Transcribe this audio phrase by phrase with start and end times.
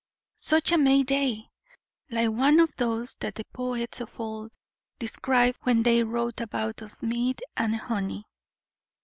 [0.39, 1.51] Such a May day!
[2.09, 4.51] like one of those that the poets of old
[4.97, 8.25] described when they wrote of mead and honey.